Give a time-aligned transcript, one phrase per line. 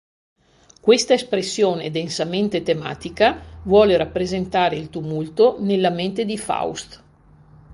[0.81, 7.03] Questa espressione densamente tematica vuole rappresentare il tumulto nella mente di Faust.